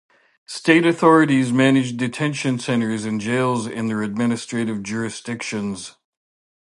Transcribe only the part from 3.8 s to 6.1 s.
their administrative jurisdictions.